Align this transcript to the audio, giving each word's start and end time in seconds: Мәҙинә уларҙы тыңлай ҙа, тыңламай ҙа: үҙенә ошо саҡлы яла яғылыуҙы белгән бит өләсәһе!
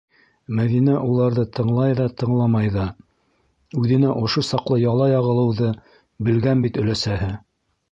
Мәҙинә 0.59 0.93
уларҙы 1.09 1.43
тыңлай 1.57 1.93
ҙа, 1.99 2.07
тыңламай 2.21 2.71
ҙа: 2.77 2.87
үҙенә 3.83 4.15
ошо 4.23 4.45
саҡлы 4.49 4.81
яла 4.87 5.13
яғылыуҙы 5.13 5.71
белгән 6.31 6.67
бит 6.67 6.83
өләсәһе! 6.85 7.33